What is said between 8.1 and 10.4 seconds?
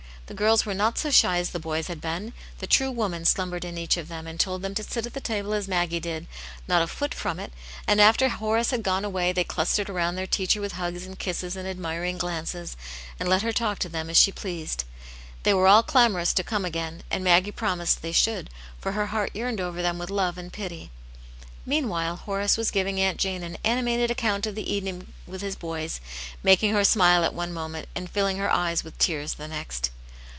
Horace had gone away, they clus tered around their